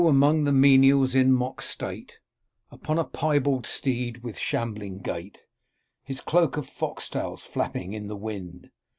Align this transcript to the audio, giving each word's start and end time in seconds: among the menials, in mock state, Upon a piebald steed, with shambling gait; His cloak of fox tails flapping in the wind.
among 0.07 0.45
the 0.45 0.51
menials, 0.51 1.13
in 1.13 1.31
mock 1.31 1.61
state, 1.61 2.17
Upon 2.71 2.97
a 2.97 3.03
piebald 3.03 3.67
steed, 3.67 4.23
with 4.23 4.35
shambling 4.35 4.97
gait; 5.03 5.45
His 6.03 6.21
cloak 6.21 6.57
of 6.57 6.65
fox 6.67 7.07
tails 7.07 7.43
flapping 7.43 7.93
in 7.93 8.07
the 8.07 8.17
wind. 8.17 8.71